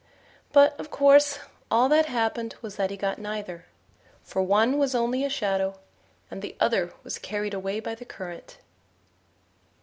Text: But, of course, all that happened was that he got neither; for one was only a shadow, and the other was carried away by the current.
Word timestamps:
But, 0.51 0.73
of 0.79 0.89
course, 0.89 1.37
all 1.69 1.87
that 1.89 2.07
happened 2.07 2.55
was 2.63 2.75
that 2.75 2.89
he 2.89 2.97
got 2.97 3.19
neither; 3.19 3.67
for 4.23 4.41
one 4.41 4.79
was 4.79 4.95
only 4.95 5.23
a 5.23 5.29
shadow, 5.29 5.79
and 6.31 6.41
the 6.41 6.55
other 6.59 6.91
was 7.03 7.19
carried 7.19 7.53
away 7.53 7.79
by 7.79 7.93
the 7.93 8.05
current. 8.05 8.57